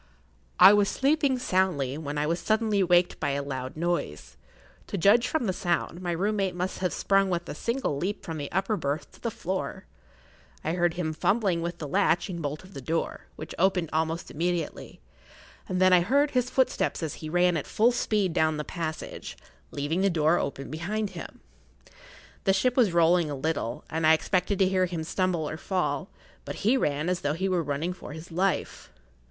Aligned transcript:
I 0.59 0.73
was 0.73 0.89
sleeping 0.89 1.37
soundly 1.37 1.95
when 1.95 2.17
I 2.17 2.25
was 2.25 2.39
suddenly 2.39 2.81
waked 2.81 3.19
by 3.19 3.33
a 3.33 3.43
loud 3.43 3.77
noise. 3.77 4.35
To 4.87 4.97
judge 4.97 5.27
from 5.27 5.45
the 5.45 5.53
sound, 5.53 6.01
my 6.01 6.11
room 6.11 6.37
mate 6.37 6.55
must 6.55 6.79
have 6.79 6.91
sprung 6.91 7.29
with 7.29 7.47
a 7.47 7.53
single 7.53 7.97
leap 7.97 8.25
from 8.25 8.39
the 8.39 8.51
upper 8.51 8.75
berth 8.75 9.11
to 9.11 9.21
the 9.21 9.29
floor. 9.29 9.85
I 10.63 10.73
heard 10.73 10.95
him 10.95 11.13
fumbling 11.13 11.61
with 11.61 11.77
the 11.77 11.87
latch 11.87 12.29
and 12.29 12.41
bolt 12.41 12.63
of 12.63 12.73
the 12.73 12.81
door, 12.81 13.27
which 13.35 13.53
opened 13.59 13.91
almost 13.93 14.31
immediately, 14.31 14.99
and 15.69 15.79
then 15.79 15.93
I 15.93 16.01
heard 16.01 16.31
his 16.31 16.49
footsteps 16.49 17.03
as 17.03 17.13
he 17.21 17.29
ran 17.29 17.55
at 17.55 17.67
full 17.67 17.91
speed 17.91 18.33
down 18.33 18.57
the 18.57 18.63
passage, 18.63 19.37
leaving 19.69 20.01
the 20.01 20.09
door 20.09 20.39
open 20.39 20.71
behind 20.71 21.11
him. 21.11 21.41
The 22.45 22.53
ship 22.53 22.73
was[Pg 22.73 22.89
21] 22.89 22.93
rolling 22.97 23.29
a 23.29 23.35
little, 23.35 23.83
and 23.87 24.07
I 24.07 24.13
expected 24.13 24.57
to 24.57 24.67
hear 24.67 24.87
him 24.87 25.03
stumble 25.03 25.47
or 25.47 25.57
fall, 25.57 26.09
but 26.43 26.65
he 26.65 26.75
ran 26.75 27.07
as 27.07 27.21
though 27.21 27.33
he 27.33 27.47
were 27.47 27.61
running 27.61 27.93
for 27.93 28.13
his 28.13 28.31
life. 28.31 28.91